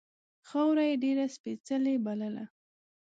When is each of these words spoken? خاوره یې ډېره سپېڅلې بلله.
خاوره 0.49 0.83
یې 0.89 0.95
ډېره 1.03 1.25
سپېڅلې 1.35 1.93
بلله. 2.05 2.45